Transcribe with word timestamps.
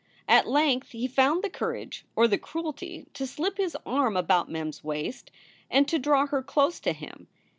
At 0.27 0.47
length 0.47 0.93
he 0.93 1.07
found 1.07 1.43
the 1.43 1.49
courage 1.51 2.05
or 2.15 2.27
the 2.27 2.39
cruelty 2.39 3.05
to 3.13 3.27
slip 3.27 3.57
his 3.57 3.77
arm 3.85 4.17
about 4.17 4.49
Mem 4.49 4.69
s 4.69 4.83
waist 4.83 5.29
and 5.69 5.87
to 5.89 5.99
draw 5.99 6.25
her 6.25 6.41
close 6.41 6.79
to 6.79 6.91
him. 6.91 7.27